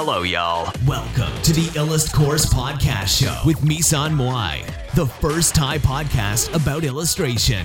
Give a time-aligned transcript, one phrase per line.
[0.00, 0.62] Hello, y'all.
[0.86, 4.54] Welcome to the Illust Course Podcast Show with Misan Moai,
[4.94, 7.64] the first Thai podcast about illustration.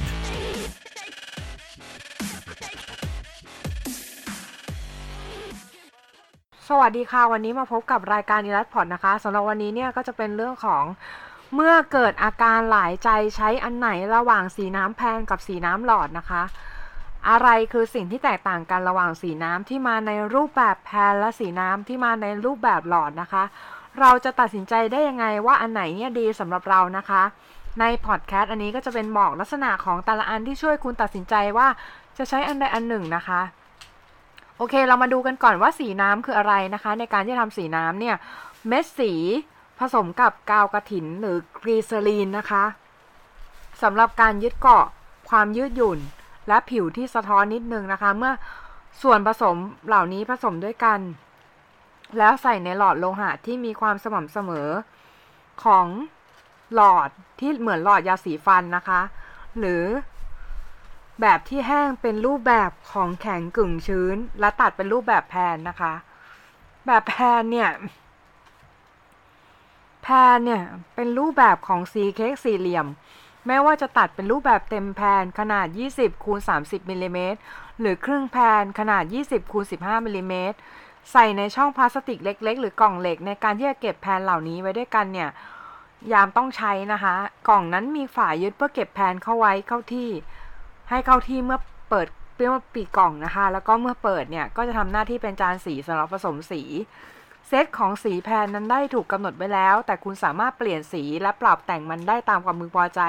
[6.69, 10.83] สวัสดีค่ะ วันนี้มาพบกับรายการอีลัสพอดนะคะสำหรับวันนี้เนี่ยก็จะเป็นเรื่องของ
[11.55, 16.43] เมื่อเกิดอาการหลายใจใช้อันไหนระหว่างสีน้ำแพงกับสีน้ำหลอดนะคะ
[17.29, 23.43] อะไรคือสิ่งที่แตกต่างกันระหว่างสีน้ำที่มาในรูปแบบแพนและสีน้ำที่มาในรูปแบบหลอดนะคะ
[23.99, 27.23] เราจะตัดสินใจได้ยังไงว่าอันไหนเนี่ยดีสำหรับเรานะคะ
[27.79, 31.67] ในพอดแคสต์อันนี้ก็จะเป็นบอกลักษณะของแต่ละอันที่ช่วยคุณตัดสินใจว่า
[32.17, 33.41] จะใช้อันใดอันหนึ่งนะคะ
[34.57, 38.15] โอเคเรามาดูกันก่อนว่าสีน้ำคืออะไรนะคะ ในการที่ทำสีน้ำเนี่ย
[38.67, 39.13] เม็ดสี
[39.79, 42.63] ผสมกับกาวกระถินหรือกลีเซอรีนนะคะ
[43.81, 44.85] สำหรับการยึดเกาะ
[45.29, 45.99] ความยืดหยุ่น
[46.47, 48.33] และผิวที่สะท้อนนิดนึงนะคะ เมื่อ
[49.01, 49.57] ส่วนผสม
[49.87, 50.99] เหล่านี้ผสมด้วยกัน
[52.17, 54.69] แล้วใส่ในหลอดโลหะที่มีความสม่ำเสมอ
[55.63, 55.87] ของ
[56.73, 59.01] หลอดที่เหมือนหลอดยาสีฟันนะคะ
[59.59, 59.83] หรือ
[61.21, 65.93] แบบที่แห้งเป็นรูปแบบของแข็งกึ่งชื้น และตัดเป็นรูปแบบแพนนะคะ
[66.85, 67.69] แบบแพนเนี่ย
[70.03, 70.63] แพนเนี่ย
[70.95, 72.87] เป็นรูปแบบของซีเค้กสี่เหลี่ยม
[73.47, 77.39] แม้ว่าจะตัดเป็นรูปแบบเต็มแพนขนาด 20คูณ30มิลลิเมตร
[77.79, 80.57] หรือครึ่ง pan ขนาด 20คูณ15มิลลิเมตร
[81.11, 85.29] ใส่ในช่องพลาสติกเล็ก ๆ หรือกล่องเหล็กในการที่จะเก็บ pan เหล่านี้ไว้ด้วยกันเนี่ย
[86.13, 87.15] ยามต้องใช้นะคะ
[87.49, 90.09] กล่องนั้นมีฝายึดเพื่อเก็บ pan เข้าไว้เข้าที่
[90.89, 91.59] ให้เข้าที่เมื่อ
[91.89, 96.61] เปิดเมื่อปิดกล่องนะคะ แล้วก็เมื่อเปิดเนี่ยก็จะทำหน้าที่เป็นจานสีสำหรับผสมสี
[97.47, 103.01] เซตของสี pan นั้นได้ถูกกำหนดไว้แล้ว แต่คุณสามารถเปลี่ยนสีและปรับแต่งมันได้ตามความมือพอใจ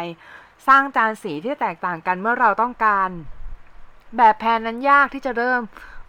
[0.68, 3.10] สร้างจานสีที่แตกต่างกันเมื่อเราต้องการ
[4.16, 5.60] แบบแพนนั้นยากที่จะเริ่ม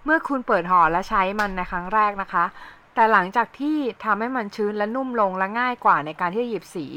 [0.06, 2.46] เมื่อคุณเปิดห่อและใช้มันในครั้งแรกนะคะ
[2.94, 6.88] แต่หลังจากที่ทำให้มันชื้นและนุ่มลงและง่ายกว่าในการที่จะหยิบสี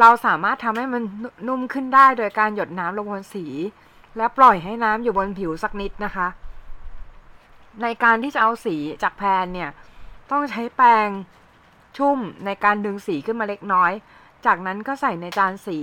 [0.00, 1.02] เราสามารถทำให้มัน
[1.48, 3.46] นุ่มขึ้นได้โดยการหยดน้ำลงบนสี
[4.16, 6.28] และปล่อยให้น้ำอยู่บนผิวสักนิดนะคะ
[7.82, 9.70] ในการที่จะเอาสีจากแพนเนี่ย
[10.30, 11.08] ต้องใช้แปรง
[11.96, 13.92] ชุ่มในการดึงสีขึ้นมาเล็กน้อย
[14.46, 15.78] จากนั้นก็ใส่ในจานสี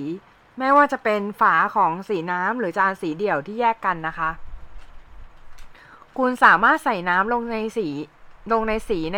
[0.59, 4.29] ไม่ว่าจะเป็นฝาของสีน้ำหรือจานสีเดี่ยวที่แยกกันนะคะ
[6.17, 7.87] คุณสามารถใส่น้ำลงในสี
[8.51, 9.17] ลงในสีใน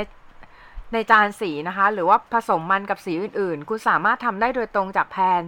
[0.93, 5.41] ในจานสีนะคะ หรือว่าผสมมันกับสีอื่นๆ คุณสามารถทำได้โดยตรงจากแพน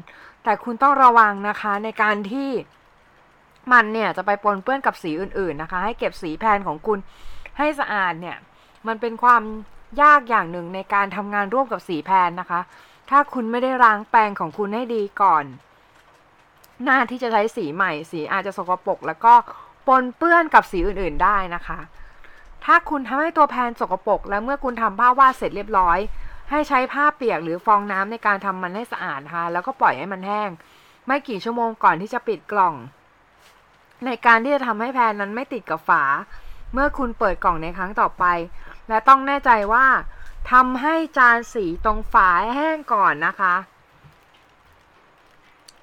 [0.43, 2.49] แต่คุณต้องระวังนะคะในการที่
[3.71, 6.99] มันเนี่ยจะไปปนเปื้อนกับสีอื่นๆนะคะ ให้เก็บสีแพนของคุณ
[7.57, 8.37] ให้สะอาดเนี่ย
[8.87, 9.43] มันเป็นความ
[10.01, 12.61] ยากอย่างหนึ่งในการทำงานร่วมกับสีแพนนะคะ
[13.09, 15.45] ถ้าคุณไม่ได้ล้างแปรงของคุณให้ดีก่อน
[16.83, 19.33] หน้าที่จะใช้สีใหม่ สีอาจจะสกปรกแล้วก็
[19.87, 21.79] ปนเปื้อนกับสีอื่นๆได้นะคะ
[22.65, 25.99] ถ้าคุณทำให้ตัวแพนสกปรกแล้วเมื่อคุณทำผ้าวาดเสร็จเรียบร้อย
[26.49, 30.49] ให้ใช้ผ้าเปียกหรือฟองน้ำในการทำมันให้สะอาดนะคะแล้วก็ปล่อยให้มันแห้ง
[31.07, 32.73] ไม่กี่ชั่วโมงก่อนที่จะปิดกล่อง
[34.05, 36.03] ในการที่จะทำให้แพนนั้นไม่ติดกับฝา
[36.73, 38.25] เมื่อคุณเปิดกล่องในครั้งต่อไป
[38.89, 39.87] และต้องแน่ใจว่า
[40.51, 43.55] ทำให้จานสีตรงฝาแห้งก่อนนะคะ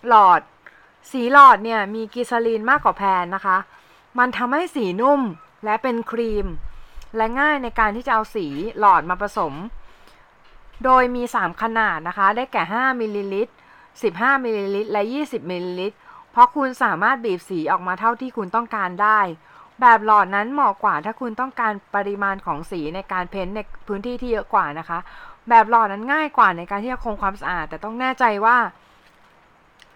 [0.09, 0.41] หลอด
[1.10, 3.58] สีหลอดเนี่ยมีกิซาลีนมากกว่าแพนนะคะ
[4.19, 5.20] มันทำให้สีนุ่ม
[5.64, 6.47] และเป็นครีม
[7.16, 8.47] และง่ายในการที่จะเอาสี
[8.78, 9.54] หลอดมาผสม
[10.84, 13.53] โดยมี 3 ขนาดนะคะ ได้แก่ 5มิลลิลิตร
[13.98, 15.97] 15มิลลิลิตรและ 20มิลลิลิตร
[16.32, 19.20] เพราะคุณสามารถบีบสีออกมาเท่าที่คุณต้องการได้
[19.80, 24.98] แบบหลอดนั้นเหมาะกว่าถ้าคุณต้องการปริมาณของสีในการ paint ในพื้นที่ที่เยอะกว่านะคะ
[25.48, 28.56] แบบหลอดนั้นง่ายกว่าในการที่จะคงความสะอาด แต่ต้องแน่ใจว่า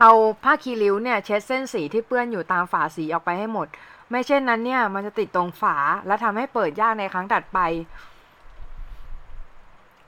[0.01, 0.13] เอา
[0.43, 3.67] ผ้าขี้ริ้วเนี่ยเช็ดเส้นสีที่เปื้อนอยู่ตามฝาสีออกไปให้หมด
[4.11, 5.77] ไม่เช่นนั้นเนี่ยมันจะติดตรงฝา
[6.07, 7.59] และทำให้เปิดยากในครั้งถัดไป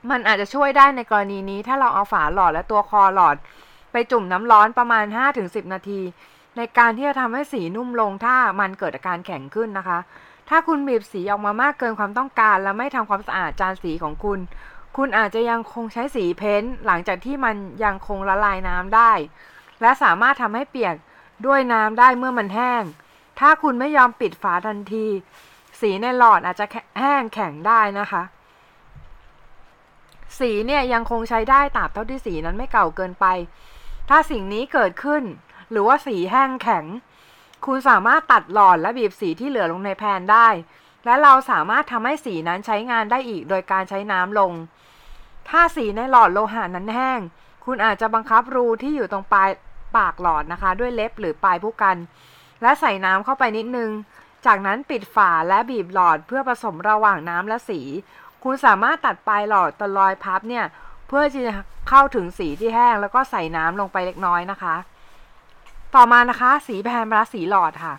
[0.09, 3.35] มันอาจจะช่วยได้ในกรณีนี้ ถ้าเราเอาฝาหลอดและตัวคอหลอด
[3.91, 5.05] ไปจุ่มน้ำร้อนประมาณ
[5.39, 5.99] 5-10 นาที
[6.57, 9.99] ในการที่จะทำให้สีนุ่มลงถ้ามันเกิดอาการแข็งขึ้นนะคะ
[10.49, 14.39] ถ้าคุณบีบสีออกมามากเกินความต้องการ และไม่ทำความสะอาดจานสีของคุณ
[14.97, 19.11] คุณอาจจะยังคงใช้สีเพ้นท์หลังจากที่มันยังคงละลายน้ำได้
[19.81, 20.95] และสามารถทำให้เปียก
[21.45, 22.83] ด้วยน้ำได้เมื่อมันแห้ง
[23.39, 25.07] ถ้าคุณไม่ยอมปิดฝาทันที
[25.81, 26.65] สีในหลอดอาจจะ
[26.99, 28.23] แห้งแข็งได้นะคะ
[30.39, 33.25] สีเนี่ยยังคงใช้ได้ตราบเท่าที่สีนั้นไม่เก่าเกินไป
[34.09, 35.23] ถ้าสิ่งนี้เกิดขึ้น
[35.71, 36.85] หรือว่าสีแห้งแข็ง
[37.65, 40.47] คุณสามารถตัดหลอดและบีบสีที่เหลือลงในแพนได้
[41.05, 44.51] และเราสามารถทำให้สีนั้นใช้งานได้อีกโดยการใช้น้ำลง
[45.49, 47.19] ถ้าสีในหลอดโลหะนั้นแห้ง
[47.65, 49.49] คุณอาจจะบังคับรูที่อยู่ตรงปลาย
[49.97, 51.97] ปากหลอดนะคะ ด้วยเล็บหรือปลายผู้กัน
[52.61, 53.89] และใส่น้ำเข้าไปนิดนึง
[54.45, 57.81] จากนั้นปิดฝาและบีบหลอดเพื่อผสมระหว่างน้ำและสี
[58.43, 60.65] คุณสามารถตัดปลายหลอดตะลอยพับเนี่ย
[61.07, 61.41] เพื่อจะ
[61.89, 64.75] เข้าถึงสีที่แห้งแล้วก็ใส่น้ำลงไปเล็กน้อยนะคะ
[65.95, 67.93] ต่อมานะคะ สีแพนปลาสีหลอดค่ะ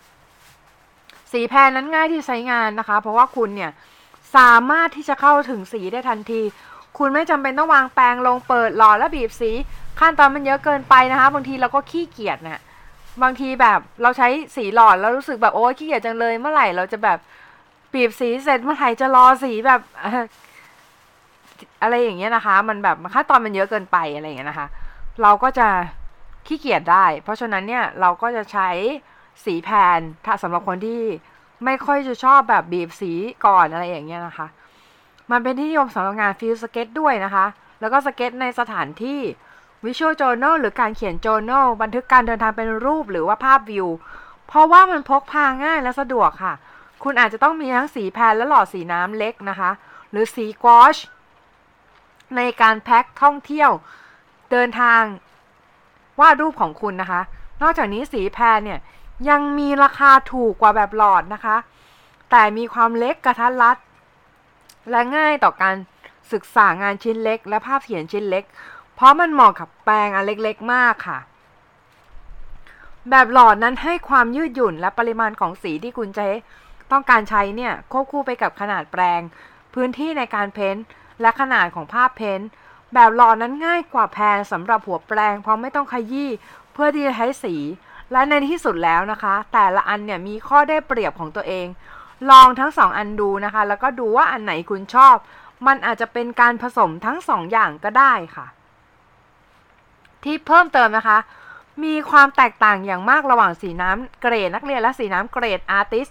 [1.33, 3.71] สีแพนนั้นง่ายที่ใช้งานนะคะ เพราะว่าคุณเนี่ย
[4.37, 6.41] สามารถที่จะเข้าถึงสีได้ทันที
[6.99, 9.51] คุณไม่จำเป็นต้องวางแปรงลงเปิดหลอดแล้วบีบสี
[10.01, 12.63] ขั้นตอนมันเยอะเกินไปนะคะ บางทีเราก็ขี้เกียจนะ
[13.23, 17.19] บางทีแบบเราใช้สีหลอดแล้วรู้สึกแบบโอ้ขี้เกียจจังเลยเมื่อไหร่เราจะแบบ
[17.93, 19.81] บีบสีเสร็จเมื่อไหร่จะรอสีแบบ
[21.83, 24.69] อะไรอย่างเงี้ยนะคะ มันแบบขั้นตอนมันเยอะเกินไปอะไรอย่างเงี้ยนะคะ
[25.23, 25.69] เราก็จะ
[26.47, 28.69] ขี้เกียจได้ เพราะฉะนั้นเนี่ยเราก็จะใช้
[29.45, 31.03] สีแพนถ้าสำหรับคนที่
[31.65, 33.13] ไม่ค่อยจะชอบแบบบีบสี
[33.47, 34.47] ก่อนอะไรอย่างเงี้ยนะคะ
[35.31, 37.47] มันเป็นที่นิยมสำหรับงาน field sketch ด้วยนะคะ
[37.81, 39.21] แล้วก็สเก็ตในสถานที่
[39.85, 43.89] Visual Journal หรือการเขียน Journal บันทึกการเดินทางเป็นรูปหรือว่าภาพวิว
[44.47, 46.55] เพราะว่ามันพกพาง่ายและสะดวกค่ะ
[47.03, 49.71] คุณอาจจะต้องมีทั้งสี pan และหลอดสีน้ำเล็กนะคะ
[50.11, 50.97] หรือสี gouache
[52.37, 53.71] ในการแพ็คท่องเที่ยว
[54.51, 55.03] เดินทาง
[56.21, 57.21] วาดรูปของคุณนะคะ
[57.63, 58.81] นอกจากนี้สี pan เนี่ย
[59.29, 61.57] ยังมีราคาถูกกว่าแบบหลอดนะคะ
[62.31, 63.77] แต่มีความเล็กกระทัดรัด
[64.91, 65.75] และง่ายต่อการ
[66.33, 68.45] ศึกษางานชิ้นเล็ก และภาพเขียนชิ้นเล็ก
[68.95, 71.19] เพราะมันเหมาะกับแปรงอันเล็กๆมากค่ะ
[73.11, 76.27] แบบหลอดนั้นให้ความยืดหยุ่นและปริมาณของสีที่คุณจะ
[76.93, 79.21] ต้องการใช้เนี่ยควบคู่ไปกับขนาดแปรง
[79.75, 80.85] พื้นที่ในการเพ้นท์
[81.21, 82.49] และขนาดของภาพเพ้นท์
[82.95, 86.31] แบบหล่อนั้นง่ายกว่าแพนสำหรับหัวแปรงเพราะไม่ต้องขยี้
[86.73, 87.55] เพื่อที่จะใช้สี
[88.13, 91.67] และในที่สุดแล้วนะคะ แต่ละอันเนี่ยมีข้อได้เปรียบของตัวเอง
[92.31, 95.17] ลองทั้งสองอันดูนะคะ แล้วก็ดูว่าอันไหนคุณชอบ
[95.67, 98.47] มันอาจจะเป็นการผสมทั้งสองอย่างก็ได้ค่ะ
[100.25, 101.19] ที่เพิ่มเติมนะคะ
[101.85, 106.07] มีความแตกต่างอย่างมากระหว่างสีน้ำเกรดนักเรียนและสีน้ำเกรดอาร์ติส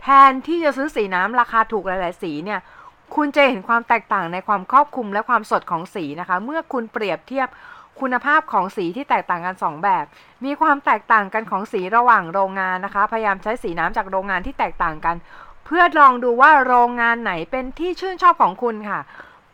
[0.00, 2.60] แทนที่จะซื้อสีน้ำราคาถูกหลาย ๆ สีเนี่ย
[3.16, 7.48] คุณจะเห็นความแตกต่างในความครอบคลุมและความสดของสีนะคะ เมื่อคุณเปรียบเทียบ
[8.00, 10.04] คุณภาพของสีที่แตกต่างกัน 2 แบบ
[10.44, 15.16] มีความแตกต่างกันของสีระหว่างโรงงานนะคะ พยายามใช้สีน้ำจากโรงงานที่แตกต่างกัน
[15.64, 19.00] เพื่อลองดูว่าโรงงานไหนเป็นที่ชื่นชอบของคุณค่ะ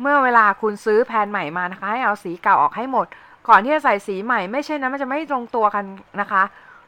[0.00, 3.06] เมื่อเวลาคุณซื้อแผ่นใหม่มานะคะ ให้เอาสีเก่าออกให้หมด
[3.48, 5.84] ก่อนที่จะใส่สีใหม่ ไม่ใช่นะมันจะไม่ตรงตัวกัน
[6.20, 6.42] นะคะ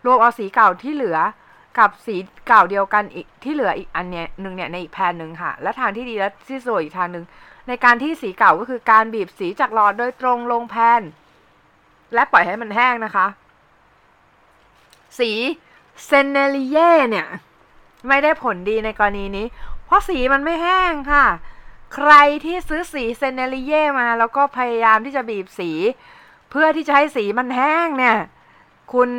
[0.06, 1.18] รวมเอาสีเก่าที่เหลือ
[1.78, 2.16] กับสี
[2.46, 7.24] เก่าเดียวกันอีกที่เหลืออีกอันเนี้ยหนึ่งเนี่ยในอีกแผ่นหนึ่งค่ะ และทางที่ดีและที่สวยอีกทางหนึ่ง
[7.68, 11.02] ในการที่สีเก่าก็คือการบีบสีจากหลอดโดยตรงลงแผ่น
[12.14, 13.26] และปล่อยให้มันแห้งนะคะ
[15.18, 15.30] สี
[16.06, 17.26] เซนเนลิเย่เนี่ย
[18.08, 19.46] ไม่ได้ผลดีในกรณีนี้
[19.84, 21.26] เพราะสีมันไม่แห้งค่ะ
[21.94, 22.12] ใคร
[22.44, 25.70] ที่ซื้อสีเซนเนลิเย่มา แล้วก็พยายามที่จะบีบสี
[26.50, 28.16] เพื่อที่จะให้สีมันแห้งเนี่ย
[28.92, 29.10] คุณ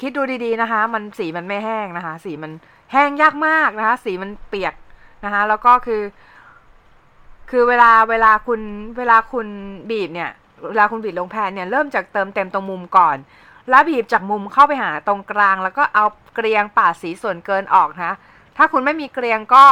[0.00, 2.52] คิดดูดีๆนะคะ มันสีมันไม่แห้งนะคะ สีมัน
[2.92, 4.74] แห้งยากมากนะคะ สีมันเปียก
[5.24, 6.02] นะคะ แล้วก็คือ
[7.50, 8.60] คือเวลาเวลาคุณ
[8.98, 9.48] เวลาคุณ
[9.90, 10.30] บีบเนี่ย
[10.68, 13.16] เวลาคุณบีบลงแผ่นเนี่ยเริ่มจากเติมเต็มตรงมุมก่อน
[13.70, 16.04] แล้วบีบจากมุมเข้าไปหาตรงกลาง แล้วก็เอา
[16.34, 18.14] เกลียงปาดสีส่วนเกินออกนะ
[18.56, 19.64] ถ้าคุณไม่มีเกลียงก็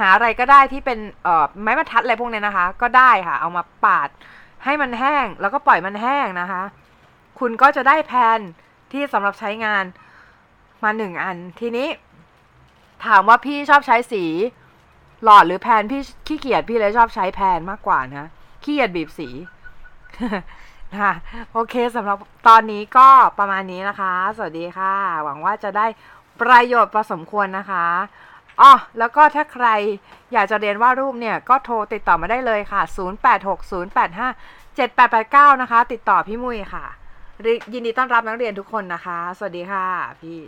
[0.00, 4.08] หาอะไรก็ได้ที่เป็นเอ่อไม้บรรทัดอะไรพวกนี้นะคะ ก็ได้ค่ะ เอามาปาด
[4.64, 6.62] ให้มันแห้ง แล้วก็ปล่อยมันแห้งนะคะ
[7.38, 8.40] คุณก็จะได้แผ่น
[8.92, 9.84] ที่สำหรับใช้งาน
[10.82, 11.88] มาหนึ่งอัน ทีนี้
[13.06, 14.24] ถามว่าพี่ชอบใช้สี
[15.24, 18.28] หลอดหรือแผ่นพี่ขี้เกียจพี่เลยชอบใช้แผ่นมากกว่านะ
[18.62, 19.28] ขี้เกียจบีบสี
[20.92, 21.14] นะคะ
[21.52, 25.86] โอเคสำหรับตอนนี้ก็ประมาณนี้นะคะ สวัสดีค่ะ หวังว่าจะได้
[26.40, 27.86] ประโยชน์พอสมควรนะคะ
[28.60, 29.66] อ๋อแล้วก็ถ้าใคร
[30.32, 32.82] อยากจะเรียนวาดรูปเนี่ย ก็โทรติดต่อมาได้เลยค่ะ
[35.46, 36.86] 0860857889 นะคะ ติดต่อพี่มุ้ยค่ะ
[37.72, 39.86] ยินดีต้อนรับนักเรียนทุกคนนะคะ สวัสดีค่ะ
[40.20, 40.38] พี่